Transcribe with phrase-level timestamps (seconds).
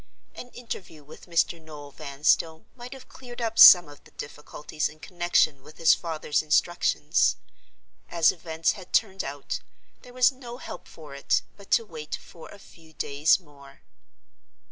[0.33, 1.61] An interview with Mr.
[1.61, 6.41] Noel Vanstone might have cleared up some of the difficulties in connection with his father's
[6.41, 7.35] instructions.
[8.09, 9.59] As events had turned out,
[10.01, 13.81] there was no help for it but to wait for a few days more.